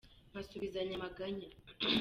[0.31, 1.47] Nkasubizanya amaganya